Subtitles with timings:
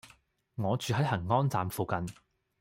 [0.55, 2.07] 我住喺恆安站附近